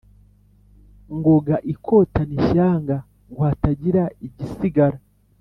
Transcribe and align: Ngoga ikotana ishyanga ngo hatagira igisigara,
Ngoga 1.15 1.55
ikotana 1.73 2.33
ishyanga 2.39 2.95
ngo 3.31 3.41
hatagira 3.47 4.03
igisigara, 4.25 4.97